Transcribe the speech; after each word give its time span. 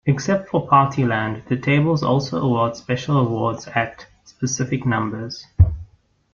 Except 0.03 0.49
for 0.49 0.67
Party 0.67 1.05
Land, 1.05 1.43
the 1.47 1.57
tables 1.57 2.01
also 2.01 2.41
award 2.41 2.75
special 2.75 3.17
awards 3.19 3.67
at 3.67 4.07
specific 4.25 4.83
numbers. 4.83 5.45